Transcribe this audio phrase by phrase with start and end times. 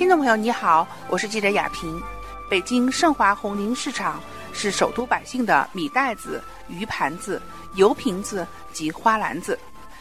[0.00, 2.02] 听众朋友，你好，我是记者雅萍。
[2.48, 4.18] 北京盛华红林市场
[4.50, 7.38] 是首都百姓的米袋子、鱼盘子、
[7.74, 9.58] 油瓶子及花篮子。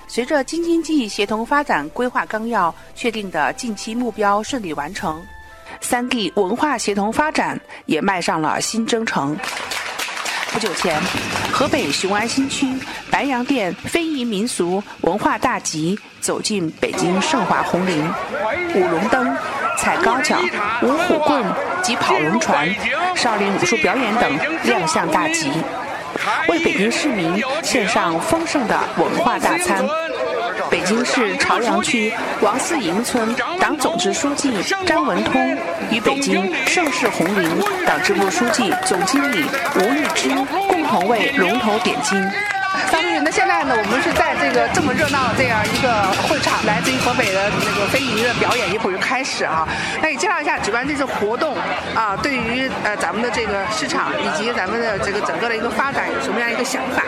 [0.07, 5.21] 随着京津冀协同发展规划纲要确定的近期目标顺利完成，
[5.81, 9.37] 三地文化协同发展也迈上了新征程。
[10.53, 10.97] 不久前，
[11.51, 12.73] 河北雄安新区
[13.11, 18.01] 白洋淀非遗民俗文化大集走进北京盛华红林，
[18.75, 19.37] 舞龙灯、
[19.79, 20.37] 踩高脚、
[20.81, 21.41] 舞虎棍
[21.81, 22.67] 及跑龙船、
[23.15, 25.49] 少林武术表演等亮相大集，
[26.49, 29.87] 为北京市民献上丰盛的文化大餐。
[30.69, 34.51] 北京市朝阳区王四营村党总支书记
[34.85, 35.57] 张文通
[35.89, 37.49] 与北京盛世红林
[37.87, 40.29] 党支部书记、总经理吴玉芝
[40.67, 42.21] 共同为龙头点睛。
[42.91, 43.75] 张主任，那现在呢？
[43.75, 45.89] 我们是在这个这么热闹的这样一个
[46.27, 49.67] 会场，来自于河北的那个非遗的表演一会儿就开始啊。
[50.01, 51.55] 那你介绍一下举办这次活动
[51.95, 57.03] 啊，对于呃咱们的这个市场以及咱们的这个整个的一个发展有什么样一个想法？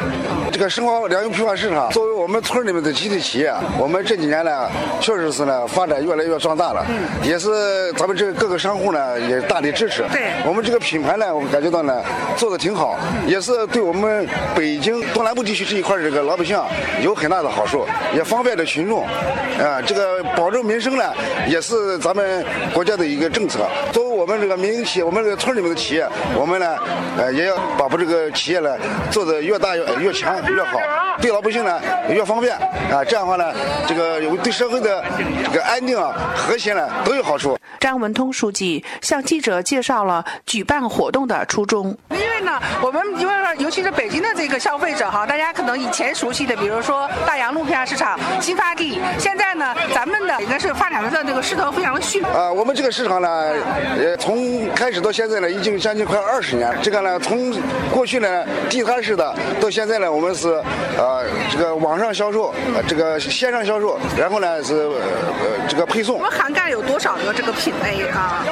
[0.51, 4.69] 这个生活粮油批发市场作为我们村里面的集体企业，我们这几年呢，
[4.99, 6.85] 确实是呢发展越来越壮大了。
[6.89, 7.27] 嗯。
[7.27, 10.03] 也是咱们这个各个商户呢也大力支持。
[10.11, 10.31] 对。
[10.45, 12.01] 我们这个品牌呢，我们感觉到呢
[12.35, 12.97] 做的挺好，
[13.27, 15.65] 也是对我们北京东南部地必须。
[15.65, 16.57] 这一块这个老百姓
[17.03, 17.85] 有很大的好处，
[18.15, 19.05] 也方便了群众，
[19.59, 21.13] 啊，这个保证民生呢，
[21.45, 23.67] 也是咱们国家的一个政策。
[23.91, 26.07] 都我们这个民营企业，我们这个村里面的企业，
[26.39, 26.77] 我们呢，
[27.17, 28.77] 呃，也要把把这个企业呢
[29.09, 30.77] 做得越大越越强越好，
[31.19, 33.51] 对老百姓呢越方便，啊，这样的话呢，
[33.87, 35.03] 这个对社会的
[35.43, 37.57] 这个安定啊、和谐呢都有好处。
[37.79, 41.97] 张文通书记向记者介绍了举办活动的初衷。
[42.11, 52.31] 因为呢，我们因为尤其是北京的这个消费者哈，大家可能以前熟悉的，比如说大洋路批发市场新发地，现在呢，咱们的应该是发展的这个势头非常的迅猛。
[52.31, 53.27] 啊，我们这个市场呢，
[53.97, 56.73] 呃，从开始到现在呢，已经将近快二十年。
[56.81, 57.53] 这个呢，从
[57.91, 60.49] 过去呢地摊式的，到现在呢，我们是
[60.97, 62.53] 呃这个网上销售，
[62.87, 64.95] 这个线上销售，然后呢是呃
[65.67, 66.15] 这个配送。
[66.15, 68.45] 我们涵盖有多少个这个品类啊？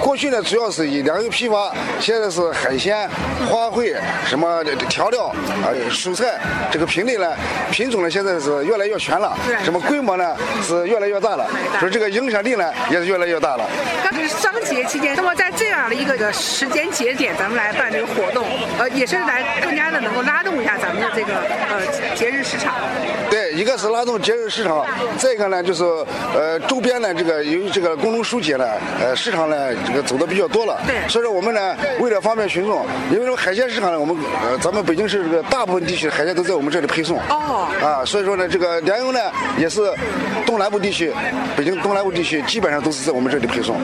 [0.00, 3.08] 过去呢，主要是以粮油批发，现在是海鲜、
[3.48, 3.96] 花卉、
[4.26, 6.40] 什么调料啊、蔬菜。
[6.70, 7.32] 这个品类呢，
[7.70, 11.46] 品种呢，现在是越来越全了，什么规模呢是越来越大了，
[11.78, 13.64] 说这个影响力呢也是越来越大了。
[14.22, 18.46] 刚是双节期间，那么在这样的一个时间节点，咱们来办这个活动，
[18.78, 21.34] 呃，也是来更加的能够拉动一下咱们的这个
[21.68, 22.74] 呃节日市场。
[23.28, 24.86] 对，一个是拉动节日市场，
[25.18, 25.82] 再一个呢就是
[26.36, 28.64] 呃周边呢这个由于这个工农书节呢，
[29.00, 36.52] 呃市场呢这个走的比较多了，对，所以说我们呢为了方便群众，因为这个海鲜市场呢，我们呃咱们北京市这个大部分地区海鲜都在。
[36.52, 39.18] 我们这里配送哦啊，所以说呢，这个粮油呢
[39.58, 39.80] 也是
[40.46, 41.12] 东南部地区，
[41.56, 43.74] 北京东南部地区基本上都是在我们这里配送。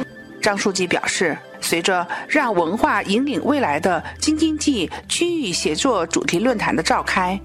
[0.40, 7.38] 张书记表示，随着让文化引领未来的京津冀区域协作主题论坛的召开，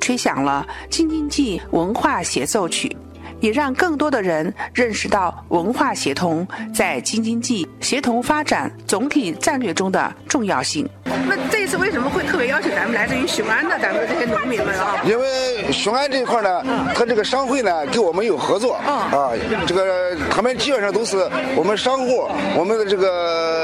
[0.00, 2.94] 吹响了京津冀文化协奏曲。
[3.42, 10.88] 也让更多的人认识到文化协同在京津冀协同发展总体战略中的重要性。
[11.28, 14.96] 那这一次为什么会特别邀请咱们来自于雄安的咱们的这些农民们啊？
[15.04, 16.62] 因为雄安这一块呢，
[16.94, 19.32] 和这个商会呢跟我们有合作啊，
[19.66, 23.61] 这个他们基本上都是我们商户、我们的这个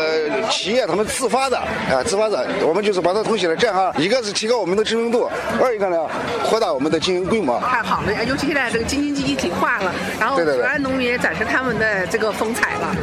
[0.50, 5.30] 企业他们自发的啊，自发的，我们就是把它通起来，这样一个是提高我们的知名度，
[5.62, 5.96] 二一个呢
[6.44, 7.60] 扩大我们的经营规模。
[7.60, 9.78] 太好了，尤其现在这个京津冀一体化。
[9.78, 12.96] 了，然后雄安农民也展示他们的这个风采了。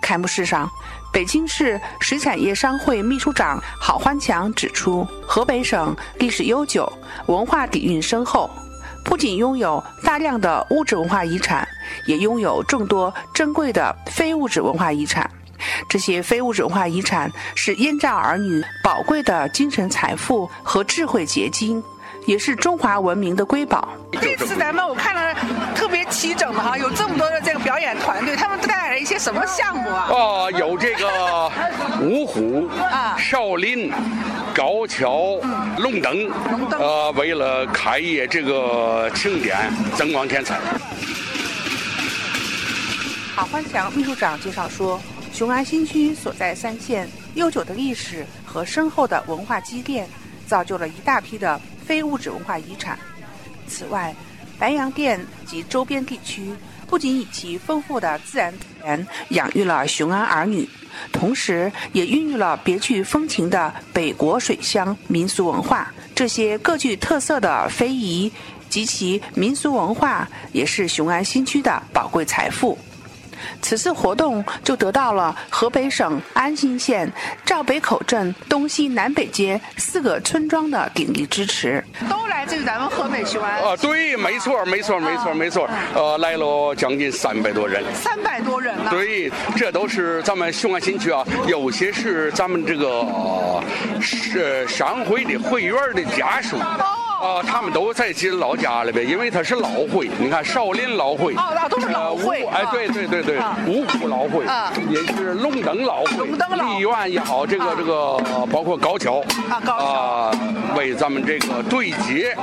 [0.00, 0.68] 开幕式上，
[1.12, 6.90] 北京市水产业商会秘书长郝欢强指出，河北省历史悠久，
[7.26, 8.50] 文化底蕴深厚，
[9.04, 11.68] 不仅拥有大量的物质文化遗产，
[12.06, 15.30] 也拥有众多珍贵的非物质文化遗产。
[15.86, 21.82] 这些非物质文化遗产是燕赵儿女宝贵的精神财富和智慧结晶。
[22.26, 23.88] 也是中华文明的瑰宝。
[24.20, 25.34] 这次咱们我看了
[25.74, 30.10] 特别齐整的哈，有这么多的这个表演团队，他们带来了一些什么项目啊？
[30.12, 31.50] 啊，有这个
[32.02, 33.90] 五虎啊、少林、
[34.54, 35.40] 高跷、
[35.78, 36.30] 龙灯，
[36.78, 39.56] 呃，为了开业这个庆典
[39.96, 40.60] 增光添彩。
[43.34, 45.00] 郝欢强秘书长介绍说，
[45.38, 50.04] 雄安新区所在三县悠久的历史和深厚的文化积淀，
[50.48, 51.60] 造就了一大批的。
[51.86, 52.98] 非物质文化遗产。
[53.68, 54.12] 此外，
[54.58, 56.52] 白洋淀及周边地区
[56.88, 60.68] 不仅以其丰富的自然资源养育了雄安儿女，
[61.12, 65.94] 同时也孕育了别具风情的北国水乡民俗文化。
[66.16, 68.30] 这些各具特色的非遗
[68.68, 72.76] 及其民俗文化，也是雄安新区的宝贵财富。
[73.62, 77.10] 此次活动就得到了河北省安新县
[77.44, 83.62] 赵北口镇东西南北街四个村庄的鼎力支持，都来自于咱们河北雄安。
[83.62, 85.68] 啊，对，没错，没错，没错，没错。
[85.94, 87.82] 呃，来了将近三百多人。
[87.94, 88.90] 三百多人了。
[88.90, 93.62] 对，这都是咱们雄安新区啊，有些是咱们这个
[94.00, 96.56] 是商会的会员的家属。
[97.20, 104.44] 啊，他们都在自己老家里边，因为他是老会，你看少林老会，哦，那都是老会，哎，对对对对，五虎老会，
[104.88, 108.16] 也是龙灯老会，立院也好，这个这个
[108.52, 109.20] 包括高桥，
[109.50, 110.32] 啊高跷，
[110.76, 112.36] 为咱们这个对接，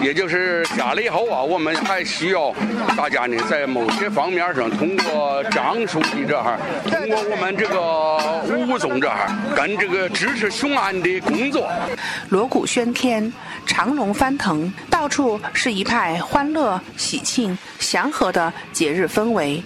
[0.00, 2.54] 也就是下来以后啊，我们还需要
[2.96, 6.56] 大家呢，在某些方面上，通过张书记这哈，
[6.90, 11.68] 通过我们这个吴总这哈，跟这个支持雄安的工作，
[12.30, 13.30] 锣鼓喧天，
[13.66, 14.14] 长龙。
[14.22, 19.60] 翻腾，到处是一派欢乐、喜庆、祥和的节日氛围。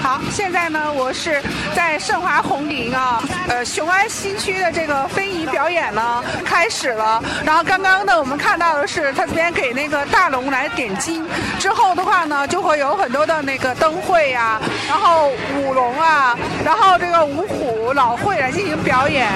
[0.00, 1.42] 好，现在呢，我是
[1.74, 7.20] 在盛华红林啊，呃，雄安新区的这个非遗表演呢开始了。
[7.44, 11.26] 然后刚刚呢，我们看到的是他这边给那个大龙来点睛，
[11.58, 19.28] 之后的话呢，就会有很多的那个灯会呀，然后舞龙啊，然后这个五虎老会来进行表演。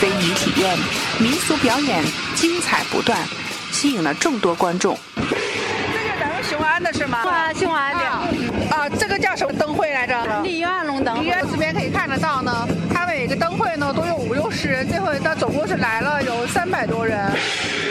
[0.00, 0.78] 非遗体验，
[1.18, 2.04] 民俗表演
[2.36, 3.18] 精彩不断，
[3.72, 4.96] 吸引了众多观众。
[5.16, 5.22] 这
[5.98, 7.18] 是咱们雄安的是吗？
[7.18, 8.04] 啊，雄安的。
[8.76, 10.40] 啊，这个叫什么灯会来着？
[10.44, 11.20] 梨园龙灯。
[11.20, 17.18] 梨园这边可以看得到呢，它每个灯会呢都有五六十人，这回它总共是来了有三百多人。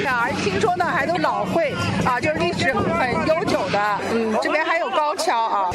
[0.08, 1.76] 啊，听说呢还都老会
[2.06, 4.00] 啊，就是历史很悠久的。
[4.14, 5.70] 嗯，这边还有高跷啊，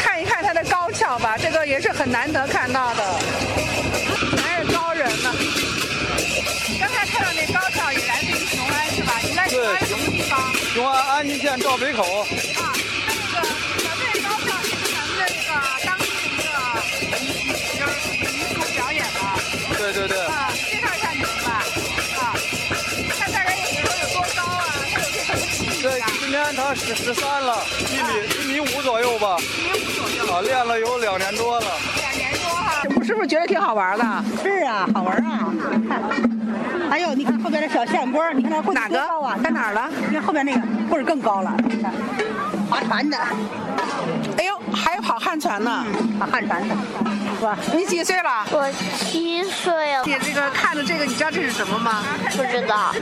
[0.00, 3.04] 看一看它的高跷吧，这个也是很难得看到的。
[4.42, 4.79] 还是高
[11.20, 12.02] 安安新县赵北口。
[12.02, 12.26] 啊，
[13.06, 13.46] 那个
[13.76, 15.52] 小队高跷是咱们的这个
[15.84, 16.56] 当地的
[17.68, 17.84] 一个
[18.32, 19.36] 民俗表演吧？
[19.76, 20.18] 对对对。
[20.18, 21.62] 啊，介绍一下你们吧。
[22.16, 22.32] 啊，
[23.18, 24.64] 看大家有没有多高啊？
[24.90, 28.08] 它有些什么技对，今年他十十三了，一米
[28.42, 29.36] 一米五左右吧。
[29.38, 30.32] 一米五左右。
[30.32, 31.66] 啊，练了有两年多了。
[31.98, 32.82] 两年多哈。
[32.96, 34.24] 我是不是觉得挺好玩的？
[34.42, 35.52] 是啊，好玩啊。
[36.90, 39.38] 还有，你看后边的小县官你看那棍哪个高啊？
[39.42, 39.88] 在哪儿了？
[40.08, 41.92] 你看后边那个棍儿更高了，你看，
[42.68, 43.16] 划船的。
[44.36, 45.84] 哎呦，还有跑旱船呢，
[46.18, 46.74] 跑旱船的，
[47.38, 47.56] 是吧？
[47.72, 48.46] 你几岁了？
[48.50, 50.04] 我七岁了。
[50.04, 52.02] 姐，这个看着这个，你知道这是什么吗？
[52.36, 52.92] 不知道。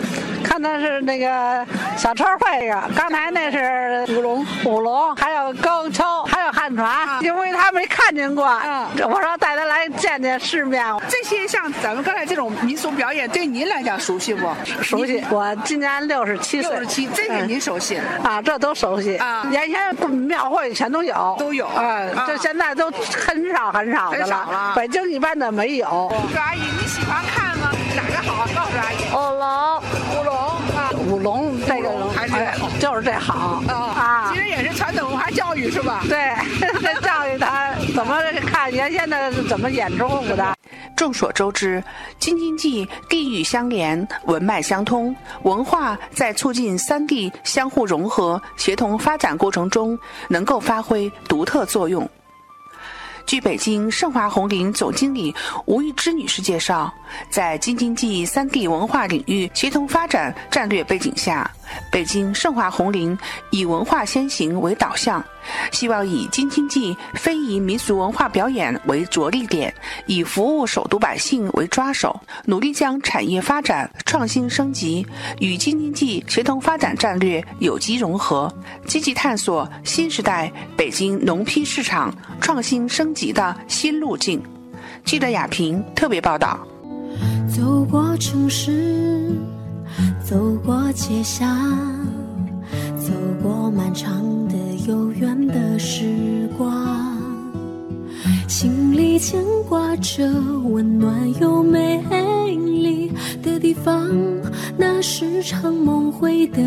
[0.44, 1.66] 看的是那个
[1.96, 8.46] 小超会呀，刚才那是舞龙，舞龙，还有高跷，还有旱船，因为他没看见过。
[8.64, 10.84] 嗯，我说带他来见见世面。
[11.08, 14.48] 这些像咱们刚才这种民俗表演，对您来讲熟悉不？
[14.82, 15.22] 熟悉。
[15.30, 16.70] 我今年六十七岁。
[16.70, 18.00] 六十七，这个您熟悉？
[18.22, 19.16] 啊，这都熟悉。
[19.16, 21.36] 啊，原先庙会全都有。
[21.38, 21.57] 都有。
[21.66, 24.72] 啊，这现在都很少很少的了。
[24.76, 25.86] 北京一般的没有。
[26.36, 27.70] 阿姨，你喜欢看吗？
[27.96, 28.46] 哪个好？
[28.54, 28.96] 告诉阿姨。
[29.12, 29.82] 舞龙。
[30.14, 30.34] 舞龙
[30.76, 30.90] 啊。
[31.08, 32.34] 舞龙这个还是
[32.78, 34.30] 就是这好啊。
[34.32, 36.00] 其实也是传统文化教育是吧？
[36.08, 36.34] 对，
[37.98, 38.16] 怎么
[38.46, 40.06] 看原先的怎么演出
[40.36, 40.54] 的。
[40.96, 41.82] 众所周知，
[42.20, 45.12] 京津冀地域相连，文脉相通，
[45.42, 49.98] 文化在促进三地相互融合、协同发展过程中，
[50.28, 52.08] 能够发挥独特作用。
[53.26, 55.34] 据北京盛华红林总经理
[55.66, 56.94] 吴玉芝女士介绍，
[57.28, 61.50] 在京津冀三地文化领域协同发展战略背景下，
[61.90, 63.16] 北京盛华红林
[63.50, 65.24] 以文化先行为导向，
[65.70, 69.72] 希望以京津冀非遗民俗文化表演为着力点，
[70.06, 75.06] 以服务首都百姓为抓手，努力将产业发展创新升级
[75.40, 78.52] 与京津冀协同发展战略有机融合，
[78.86, 84.42] 积极探索新时代北京农批市场创新升级的新路径。
[85.04, 86.58] 记者亚平特别报道。
[87.48, 89.57] 走过城市。
[90.28, 91.48] 走过街巷，
[92.98, 94.54] 走过漫长的
[94.86, 97.16] 悠远的时光，
[98.46, 100.30] 心里牵挂着
[100.68, 102.04] 温暖又美
[102.54, 103.10] 丽
[103.42, 104.06] 的地方，
[104.76, 106.62] 那是常梦回的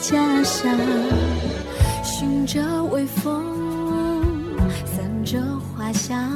[0.00, 0.68] 家乡。
[2.02, 3.44] 寻着微风，
[4.84, 6.28] 散着花香，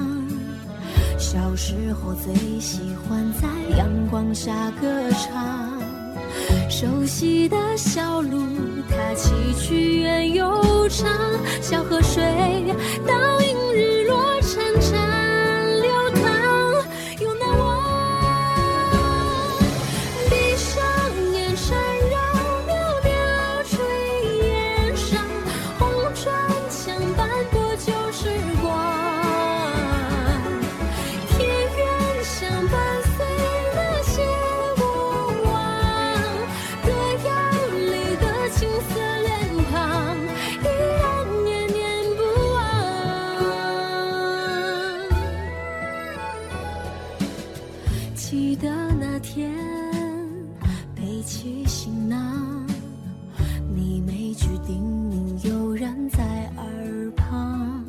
[1.19, 5.76] 小时候最喜欢在阳光下歌唱。
[6.69, 8.43] 熟悉的小路，
[8.89, 11.09] 它崎岖远又长，
[11.63, 12.23] 小河水
[51.27, 52.65] 起行囊，
[53.75, 54.81] 你每句叮
[55.11, 56.23] 咛悠然在
[56.57, 57.85] 耳旁。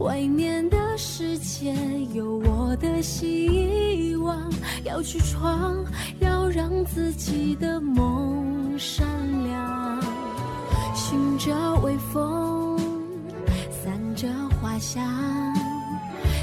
[0.00, 1.74] 外面的世界
[2.12, 4.38] 有我的希望，
[4.84, 5.82] 要去闯，
[6.20, 9.06] 要让自己的梦闪
[9.44, 9.98] 亮。
[10.94, 12.78] 寻着微风，
[13.82, 14.28] 散着
[14.60, 15.02] 花香，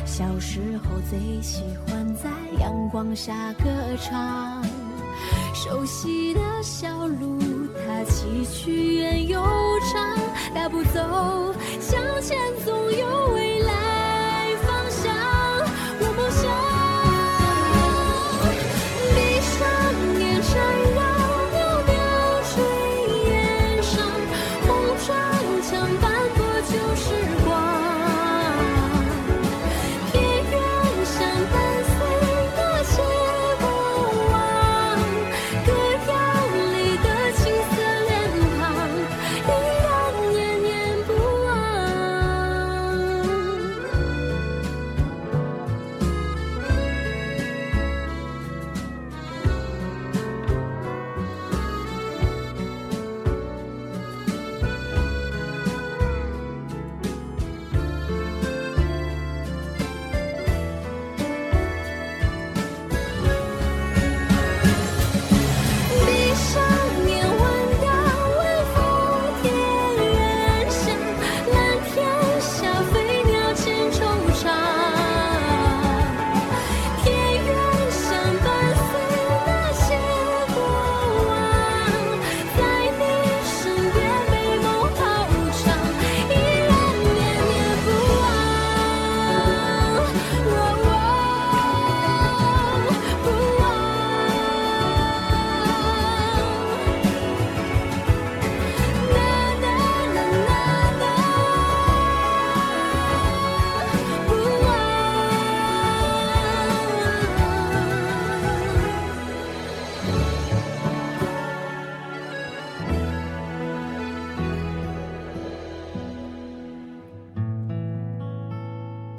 [0.07, 3.65] 小时候最喜欢在阳光下歌
[4.01, 4.80] 唱。
[5.53, 7.39] 熟悉的小路，
[7.85, 9.41] 它崎岖远又
[9.93, 10.17] 长，
[10.53, 14.10] 大步走向前，总有未来。